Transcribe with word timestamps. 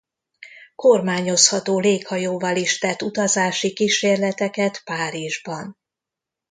Kormányozható 0.75 1.79
léghajóval 1.79 2.55
is 2.55 2.77
tett 2.77 3.01
utazási 3.01 3.73
kísérleteket 3.73 4.83
Párizsban. 4.83 5.77